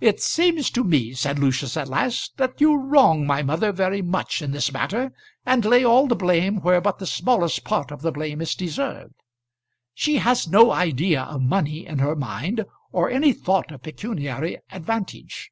[0.00, 4.40] "It seems to me," said Lucius at last, "that you wrong my mother very much
[4.40, 5.12] in this matter,
[5.44, 9.16] and lay all the blame where but the smallest part of the blame is deserved.
[9.92, 15.50] She has no idea of money in her mind, or any thought of pecuniary advantage.